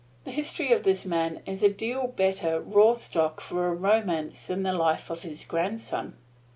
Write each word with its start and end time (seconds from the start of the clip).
The 0.23 0.31
history 0.31 0.71
of 0.73 0.81
this 0.81 1.05
man 1.05 1.41
is 1.45 1.61
a 1.61 1.69
deal 1.69 2.07
better 2.07 2.59
raw 2.59 2.95
stock 2.95 3.39
for 3.39 3.67
a 3.67 3.75
romance 3.75 4.47
than 4.47 4.63
the 4.63 4.73
life 4.73 5.11
of 5.11 5.21
his 5.21 5.45
grandson. 5.45 6.17